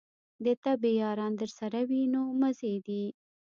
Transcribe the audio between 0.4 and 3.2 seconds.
د طبې یاران درسره وي نو مزې دي.